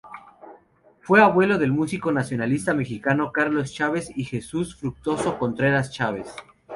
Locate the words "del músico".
1.59-2.11